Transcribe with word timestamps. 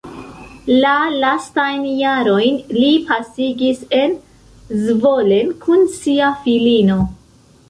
La 0.83 0.93
lastajn 1.23 1.83
jarojn 1.99 2.57
li 2.77 2.89
pasigis 3.11 3.83
en 4.01 4.17
Zvolen 4.87 5.55
kun 5.69 5.87
sia 6.01 6.33
filino. 6.49 6.99